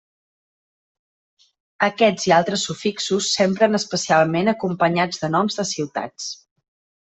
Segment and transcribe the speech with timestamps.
[1.89, 6.33] Aquests i altres sufixos s'empren especialment acompanyats de noms de ciutats.